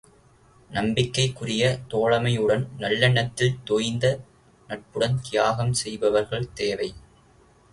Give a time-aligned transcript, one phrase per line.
[0.69, 4.05] நம்பிக்கைக்குரிய தோழமையுடன் நல்லெண்ணத்தில் தோய்ந்த
[4.69, 6.89] நட்புடன் தியாகம் செய்பவர்கள் தேவை!